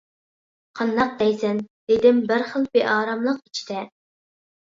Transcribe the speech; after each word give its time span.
—قانداق 0.77 1.11
دەيسەن؟— 1.19 1.59
دېدىم 1.91 2.23
بىر 2.33 2.47
خىل 2.53 2.67
بىئاراملىق 2.79 3.45
ئىچىدە. 3.45 3.85